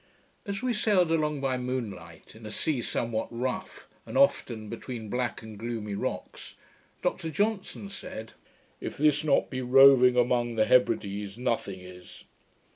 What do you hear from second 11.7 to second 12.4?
is.'